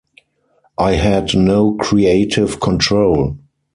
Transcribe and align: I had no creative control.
I 0.79 0.93
had 0.93 1.35
no 1.35 1.73
creative 1.75 2.59
control. 2.59 3.37